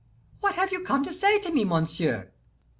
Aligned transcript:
"What 0.39 0.55
have 0.55 0.71
you 0.71 0.79
come 0.79 1.03
to 1.03 1.13
say 1.13 1.39
to 1.41 1.51
me, 1.51 1.63
monsieur?" 1.63 2.31